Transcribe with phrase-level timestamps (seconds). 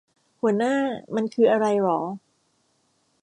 [0.41, 0.75] หัวหน้า
[1.15, 1.99] มันคืออะไรหรอ